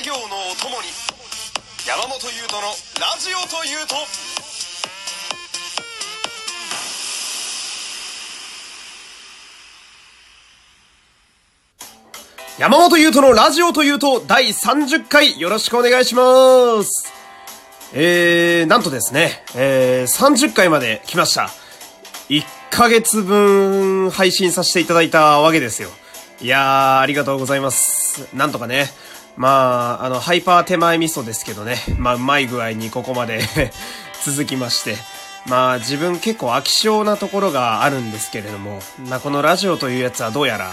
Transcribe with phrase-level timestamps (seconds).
[0.00, 0.88] 作業のお供に
[1.86, 3.96] 山本優斗のラジオというと
[12.58, 17.12] 山本優斗のラジオというと第30回よろしくお願いします
[17.92, 21.50] えー、なんとですね、えー、30回まで来ました。
[22.28, 25.88] 1ヶ月分配信させていただいたわけですよ。
[26.40, 28.28] いやー、ありがとうございます。
[28.32, 28.90] なんとかね、
[29.36, 33.40] まあ、あの、ハイパー手前味噌ですけどね、まあ、うまい具合にここまで
[34.24, 34.96] 続きまして、
[35.46, 40.70] まあ、自分結構飽き性なところがあるんですけれども、まあ、このラジオというやつはどうやら、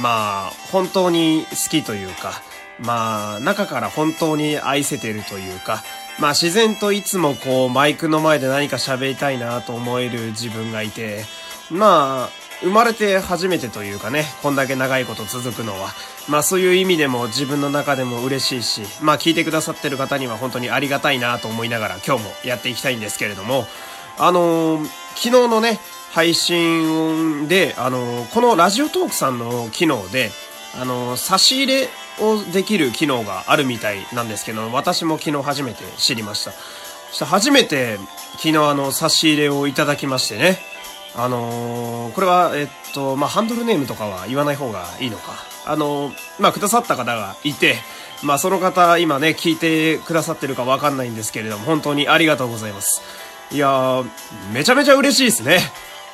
[0.00, 2.42] まあ、本当に好きというか、
[2.80, 5.82] まあ、中から本当に愛せてるというか、
[6.20, 11.24] まあ自然といつもこうマイクの前で何か喋りたいなと思える自分がいて、
[11.70, 15.88] まあ、生まれて初めてというかね、こんだけ長いこと続くのは、
[16.28, 23.66] まあそういう意味でも自分の中でも嬉しいし、まあ聞いてくださってる方には本当にありがたいなと思いながら今日もやっていきたいんですけれども、
[24.18, 24.84] あのー、
[25.14, 25.80] 昨日のね、
[26.12, 30.30] 配信で、あのー、このラジオトークさんの機能で、
[30.78, 31.88] あのー、差し入れ
[32.20, 36.52] をできる機能があるみたいなんですけど、私も昨日初めて知りました。
[37.24, 37.98] 初めて
[38.32, 40.69] 昨日あの差し入れをいただきましてね。
[41.14, 45.34] あのー、これは、えっと、まあ、ハンドルネームとかは言わない方がいいのか。
[45.66, 47.76] あのー、まあ、くださった方がいて、
[48.22, 53.02] まあ、その方、今ね、聞いてくださってるかわかんないんですけれども、本当にありがとうございます。
[53.50, 54.06] いやー、
[54.52, 55.60] めちゃめちゃ嬉しいですね。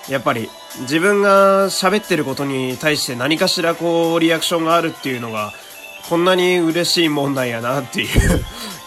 [0.09, 0.49] やっぱり、
[0.81, 5.53] 自分が喋ってることに対して何かしらこう、リアクションがあるっていうのが、
[6.09, 8.45] こんなに嬉しいもんなんやなっていう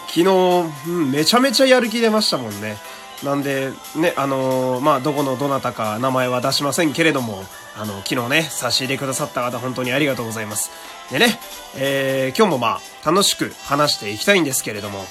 [0.08, 0.64] 昨日、
[1.12, 2.78] めちゃめちゃやる気出ましたもんね。
[3.22, 7.44] なんで、ね、あのー、まあ、どこのどなたか名前は出しませんけれども、
[7.76, 10.70] あの、昨日ね、差し入れくださった方本当にありがとうございます。
[11.10, 11.38] でね、
[11.76, 15.04] えー、今日もまあ、楽しく話していきたいんですけれども、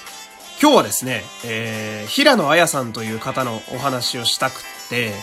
[0.62, 5.14] 今日はですね、えー、平野綾さんという方のお話をしたくって、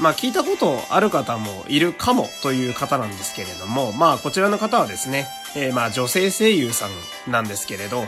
[0.00, 8.04] まあ聞いたことある方もいるかもという方なんですけれども、まあこちらの方はですね、えー、まあ女性声優さんなんですけれど、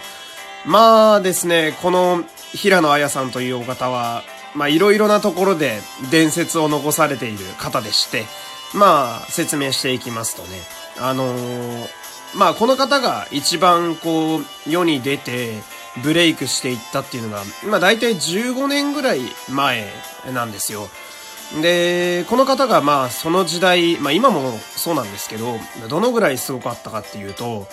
[0.64, 2.24] まあですね、この
[2.56, 4.22] 平野綾さんというお方は、
[4.54, 5.80] まあいろいろなところで
[6.10, 8.24] 伝説を残されている方でして、
[8.74, 10.48] まあ説明していきますとね、
[10.98, 11.88] あのー、
[12.36, 15.52] まあこの方が一番こう世に出て
[16.02, 19.86] ブレイクしていったっていうのが、まあ大体15年ぐらい前
[20.32, 20.88] なんですよ。
[21.62, 25.56] で、この方がまあその時代、まあ今もそうなんですけど、
[25.88, 27.68] どのぐらいすごかったかっていうと、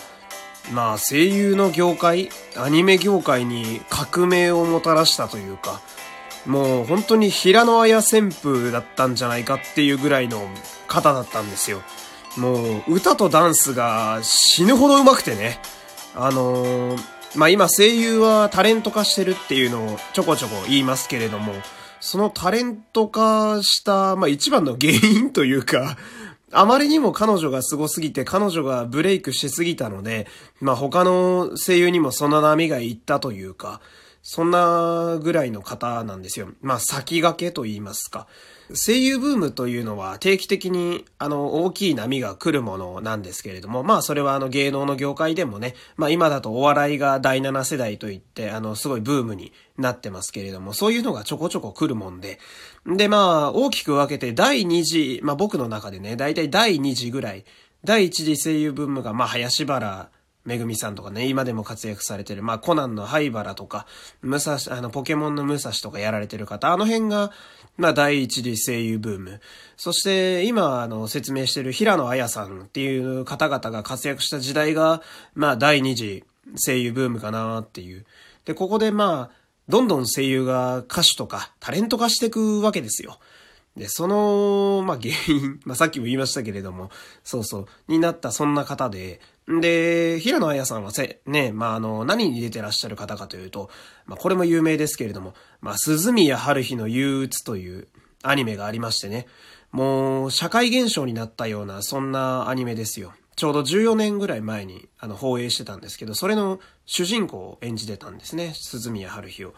[0.72, 5.82] まあ声優の業界、アニメ業界に革命をもたらしたというか、
[6.46, 10.48] もう本当に平野綾旋風だったんじゃないかっていうぐらいの
[10.88, 11.82] 方だったんですよ。
[12.38, 15.60] もう歌とダンスが死ぬほど上手くてね。
[16.16, 17.00] あのー、
[17.36, 21.54] まあ今声優はタレント化してるっていうのをちょこちょこ言いますけれども、
[22.00, 25.98] そのタレント化した、まあ一番の原因というか、
[26.54, 30.28] あまりにも彼女が凄すぎて、彼女がブレイクしすぎたので、
[30.62, 33.82] まあ他の声優にもそんな波がいったというか、
[34.22, 36.50] そんなぐらいの方なんですよ。
[36.62, 38.28] まあ先駆けと言いますか。
[38.76, 52.40] 声優ブームというのは定期的にあの大きい波が来るものなんですけれども、まあそれはあの芸能の業界でもね、まあ今だとお笑いが第7世代といってあのすごいブームになってますけれども、そういうのがちょこちょこ来るもんで、
[52.88, 57.46] でまあ大きく分けて第2次、まあ僕の中でね、だいたい第2次ぐらい、
[57.84, 60.10] 第1次声優ブームがまあ林原
[60.46, 63.86] めぐみさんとかね、今でも活躍されてる、まあ、コナンの灰原とか、
[64.22, 67.32] ムサシ、あの、ポケモンのムサシとかやられてる方、あの辺が、
[67.78, 69.42] まあ、第一次声優ブーム。
[69.78, 75.02] そして、今、あの、説明してる平野綾さんっていう方々が活躍した時代が、
[75.34, 76.26] まあ、第二次
[76.64, 78.06] 声優ブームかなっていう。
[78.46, 83.18] で、ここでまあ、どんどん声優が歌手とかタレント化していくわけですよ。
[83.78, 86.92] で、その、まあ、原因、 まあ、さっきも言いましたけれども、
[87.24, 93.70] そうそう、になったそんな方で、で、平野綾さんはせ、ね、まあ、あの、何に出てらっしゃる方かというと、
[94.06, 97.88] まあ、これも有名ですけれども、まあ、鈴宮春日の憂鬱という
[98.22, 99.28] アニメがありましてね、
[99.72, 103.14] もう、社会現象になったような、そんなアニメですよ。
[103.36, 109.56] ちょうど14年ぐらい前に、あの、放映してたんですけど、それの主人公を演じてたんですね、鈴宮春日を。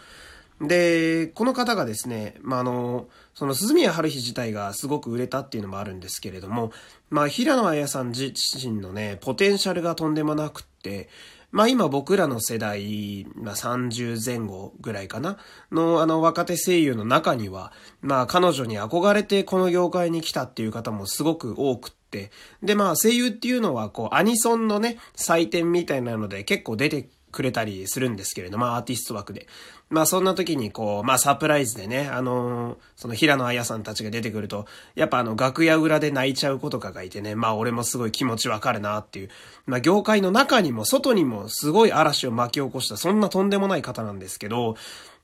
[0.61, 6.71] で、この方がですね、まあ、あの、その鈴宮春日自体がすごく売れたっていうのもあるんですけれども、
[7.09, 11.09] まあ、平野綾さん自身のね、ポテンシャルがとんでもなくって、
[11.55, 15.37] まあ今僕らの世代、まあ30前後ぐらいかな
[15.71, 17.71] のあの若手声優の中には、
[18.01, 22.29] まあ彼女に憧れてこの業界に来たっていう方もすごく多くって、
[22.61, 29.47] でまあ声優っていうのはこうアニソンのね、祭典みたいなので結構出てくれたりするんですけれど、まあアーティスト枠で。
[29.89, 34.65] まあそんな時にこう、まあサプライズでね、あのー、その平野綾さんたちが出てくると、
[34.95, 39.29] やっぱあの楽屋裏で泣いちゃう子とかがいてね、まあ俺もすごい気持ちわかるなっていう。
[39.67, 44.75] まあ業界の中にも外にもすごい嵐を巻き起こした、そんなとんでもない方なんですけど、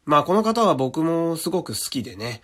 [0.05, 2.41] まあこの方は僕もすごく好きでね、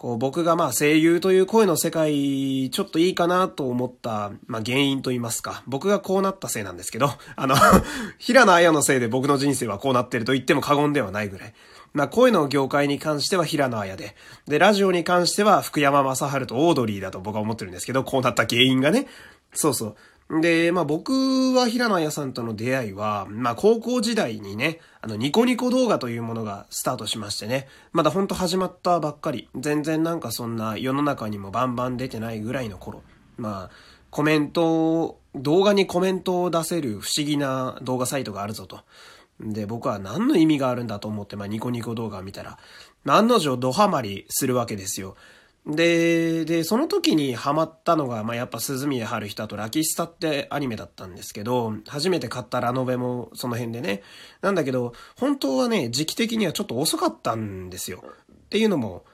[0.00, 7.54] こう僕がまあ声優という声の世界、ちょっといいかなと思った、まあ原因と言いますか、僕がこうなったせいなんですけど、 あの
[8.16, 11.54] 平野綾のせいで僕の人生はこうなってると言っても過言ではないぐらい。
[11.92, 14.16] まあ声の業界に関しては平野綾で、
[14.48, 19.06] で、ラジオに関しては福山雅治とオードリーだと僕は思ってるんですけど、こうなった原因がね。
[19.52, 19.96] そうそう。
[20.38, 21.12] で、まあ僕
[21.54, 33.02] は平野綾さんとの出会いは、まあ高校時代にね、あのニコニコ動画というものがスタートしましてね、まだほんと始まったばっかり、全然なんかそんな世の中にもバンバン出てないぐらいの頃、
[33.38, 33.70] まあ
[34.10, 38.80] コメント、動画にコメントを出せる不思議な動画サイトがあるぞと。
[39.40, 42.58] で、僕は何の意味があるんだと思って、まあニコニコ動画を見たら、
[43.06, 45.16] 案の定ドハマりするわけですよ。
[45.66, 54.02] で、で、その時にハマったのが、まあ、やっぱ鈴宮春日とラキスタってアニメだったんですけど、初めて買ったラノベもその辺でね。
[54.40, 58.02] なんだけど、本当はね、時期的にはちょっと遅かったんですよ。
[58.32, 59.04] っていうのも、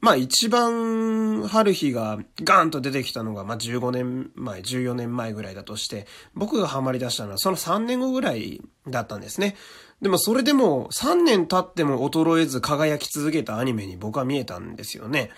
[0.00, 9.56] まあ一番春日がガーンと出てきたのが、まあ15年前、14年前ぐらいだとして、僕がハマり出したのはその3年後ぐらいだったんですね。
[10.00, 15.30] でもそれでも3年経っても衰えず輝き続けたアニメに僕は見えたんですよね。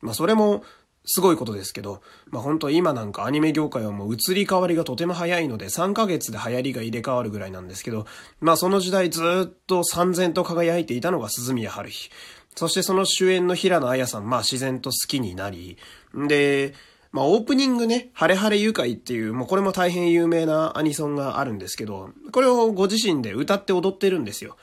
[0.00, 0.62] まあそれも
[1.04, 8.06] すごいことですけど、まあ本当今なんかアニメ業界はもう移り変わりがとても早いので3ヶ月で流行りが入れ替わるぐらいなんですけど、
[8.40, 12.10] まあその時代ずっと三千と輝いていたのが鈴宮春日。
[12.56, 15.78] そしてその主演の平野綾さん、まあ自然と好きになり、
[16.26, 16.74] で、
[17.12, 24.56] まあオープニングね、晴れ晴れ愉快っていう、もうこれも大変有名なアニソンがあるんですけど、これをご自身で歌って踊ってるんですよ。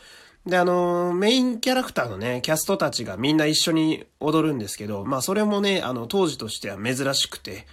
[0.46, 7.66] で、あの、メインキャラクターのね、キャストたちがみんな一緒に踊るんですけど、まあそれもね、あの、当時としては珍しくて、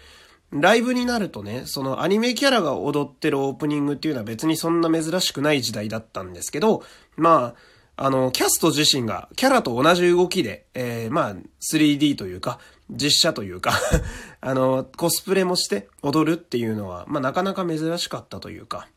[0.52, 6.82] ライブになるとね、そのアニメキャラが踊ってるオープニングっていうのは別にそんな珍しくない時代だったんですけど、
[7.16, 7.54] ま
[7.96, 11.36] あ、あの、キャスト自身がキャラと同じ動きで、えー、まあ、
[11.72, 12.58] 3D というか、
[12.90, 13.72] 実写というか
[14.40, 18.88] あの、コスプレもして踊るっていうのは、まあなかなか珍しかったというか、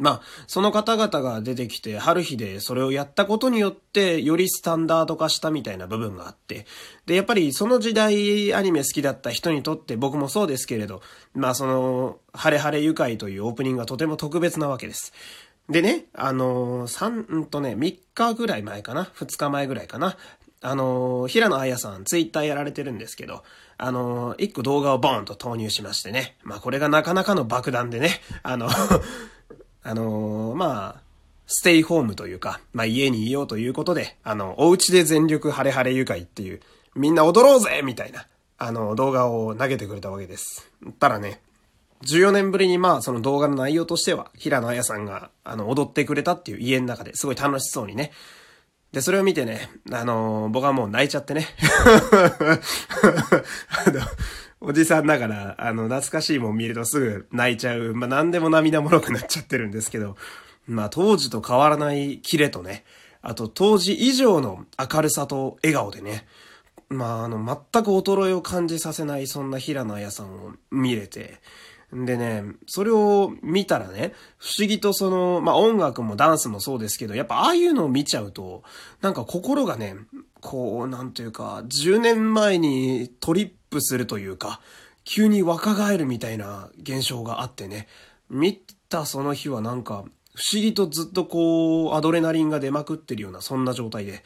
[0.00, 6.66] まあ、その方々が出てきて、春日でそれをやったことによって、よりスタンダード化したみたいな部分があって、
[7.04, 11.02] で、やっぱりその時代アニメ好きだった人にとって、僕もそうですけれど、
[11.34, 15.12] まあその、晴れ晴れ愉快というオープニングがとても特別なわけです。
[15.68, 20.16] でね、あのー、3、んとね、3日ぐらい前かな ?2 日前ぐらいかな？
[20.62, 23.44] あのー、平野綾さん、ツイッターやられてるんですけど、
[23.76, 26.36] あのー、1個動画をボーンと投入しましてね。
[26.42, 28.68] まあこれがなかなかの爆弾でね、あの
[29.82, 31.02] あのー、まあ、
[31.46, 36.60] ステイホームというか、まあ家にいようということで、あの、お家で全力晴れ晴れ愉快っていう、
[36.94, 38.26] みんな踊ろうぜみたいな、
[38.58, 40.70] あの、動画を投げてくれたわけです。
[41.00, 41.40] たらね、
[42.04, 48.12] 14年ぶりにまあその動画の内容としては、平野綾さんが、あの、踊ってくれたっていう家の中ですごい楽しそうにね。
[48.92, 51.46] で、それを見てね、あのー、僕はもう泣いちゃってね。
[53.86, 54.00] あの、
[54.62, 57.94] おじさんだから、あの、懐かしいもん見るとすぐ泣いちゃう。
[57.94, 60.16] まあ、何でも涙もろくなっちゃってるんですけど、
[60.66, 62.84] まあ、当時と変わらないキレとね、
[63.22, 66.26] あと当時以上の明るさと笑顔でね、
[66.90, 71.40] まあ、あの、全く衰えを感じさせないそんな平野綾さんを見れて、
[71.92, 78.62] でね、それを見たらね、不思議とその、まあ音楽もダンスもそうですけど、やっぱああいうのを見ちゃうと、
[79.00, 79.96] なんか心がね、
[80.40, 84.60] こう、なんというか、10年前にトリップするというか、
[85.04, 87.88] 急に若返るみたいな現象があってね、
[88.28, 88.54] 見
[88.88, 90.04] たその日はなんか、
[90.34, 94.22] 不思議とずっとこう、アドレナリンが出まくってるような、そんな状態で。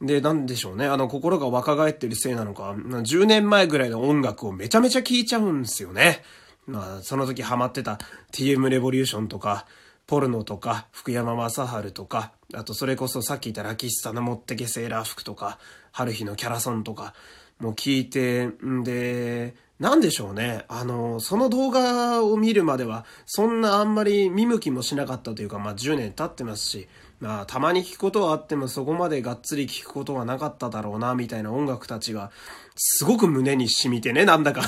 [0.00, 0.86] で、なんでしょうね。
[0.86, 6.22] あの、心が若返ってるせいなのか、10年前ぐらいの音楽をめちゃめちゃ聴いちゃうんですよね。
[6.66, 7.98] まあ、その時ハマってた
[8.32, 9.66] TM レボリューションとか、
[10.08, 15.58] ポルノとか、福山雅治とか、あとそれこそさっき言ったラキッサの持ってけセーラー服とか、
[15.92, 17.12] 春日のキャラソンとか、
[17.60, 20.64] もう聞いて、んで、なんでしょうね。
[20.68, 26.88] あの、その動画を見るまでは、そんなあんまり見向きもしなかったというか、まあ10年経ってますし、
[27.20, 32.30] まあたまに聞くことはあってもそこまでがっつり聞くことはなかっただろうな、みたいな音楽たちが、
[32.76, 34.62] すごく胸に染みてね、なんだか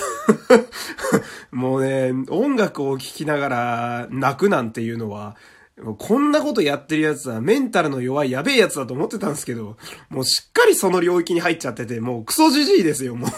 [1.52, 5.36] もうね、音楽を聴きながら泣くなんていうのは、
[5.98, 9.76] こんなことやってるやつはメンタルの弱いやべえやつだと思ってたんですけど、
[10.10, 13.30] もうしっかりその領域に入っちゃってて、もうクソじじいですよ、もう。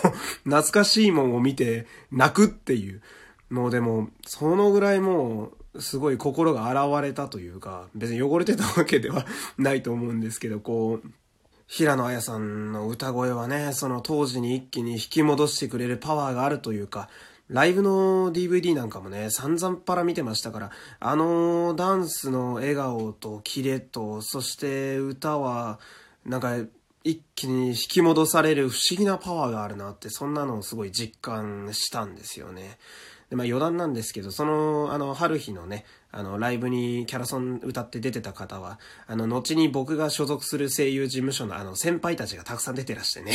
[0.45, 3.03] 懐かしいもんを見て泣くっていう。
[3.51, 9.27] もうでも、そのぐらいもう、すごい心が洗われたというか、別に汚れてたわけでは
[9.57, 11.09] ないと思うんですけど、こう、
[11.67, 17.09] 平野綾さんの歌声はね、その当時に一気に引き戻してくれるパワーがあるというか、
[17.49, 25.81] ライブの DVD なんかもね、散々パラ見てましたから、あのダンスの笑顔とキレと、そして歌は、
[26.25, 26.57] なんか、
[27.05, 32.79] 一気に引き戻される不思議なパワーがあるなって、そんなのをすごい実感したんですよね。
[33.33, 43.33] で、まあ余談なんですけど、その、あの、春日のね、あの、ライブにキャラソン歌って出てた方は、あの、後に僕が所属する声優事務所のあの、先輩たちがたくさん出てらしてね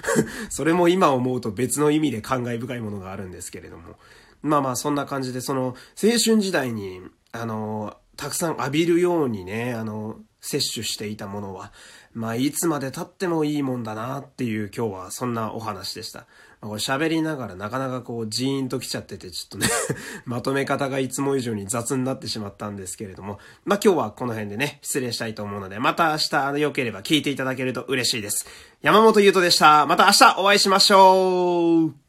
[0.50, 3.96] それも今思うと別の意味で感慨深いものがあるんですけれども。
[4.42, 7.00] まあまあ、そんな感じで、その、青春時代に、
[7.32, 11.72] あの、たくさん浴びるようにね、あの、摂取していたものは、
[12.14, 16.26] まあ、いつまで経ってもいいもんだなっていう今日はそんなお話でした。
[16.60, 19.68] まあ、これ喋りながらなかなかこうジーンと来ちゃっててちょっとね
[20.26, 28.46] まとめ方がいつも以上に雑になってしまったんですけれども、まあ今日はこの辺でね、失礼したいと思うので、また明日良ければ聞いていただけると嬉しいです。
[28.82, 29.86] 山本優斗でした。
[29.86, 32.07] また明日お会いしましょう